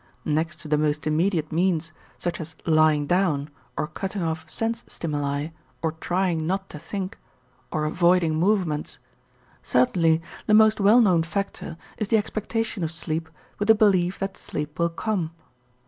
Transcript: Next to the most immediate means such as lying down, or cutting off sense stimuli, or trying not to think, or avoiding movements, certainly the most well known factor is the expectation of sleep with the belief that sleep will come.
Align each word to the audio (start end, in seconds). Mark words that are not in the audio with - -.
Next 0.25 0.57
to 0.61 0.67
the 0.67 0.79
most 0.79 1.05
immediate 1.05 1.51
means 1.51 1.93
such 2.17 2.39
as 2.41 2.55
lying 2.65 3.05
down, 3.05 3.51
or 3.77 3.85
cutting 3.85 4.23
off 4.23 4.49
sense 4.49 4.83
stimuli, 4.87 5.49
or 5.83 5.91
trying 5.91 6.47
not 6.47 6.71
to 6.71 6.79
think, 6.79 7.19
or 7.71 7.85
avoiding 7.85 8.33
movements, 8.35 8.97
certainly 9.61 10.19
the 10.47 10.55
most 10.55 10.79
well 10.79 11.01
known 11.01 11.21
factor 11.21 11.77
is 11.99 12.07
the 12.07 12.17
expectation 12.17 12.83
of 12.83 12.91
sleep 12.91 13.29
with 13.59 13.67
the 13.67 13.75
belief 13.75 14.17
that 14.17 14.37
sleep 14.37 14.79
will 14.79 14.89
come. 14.89 15.29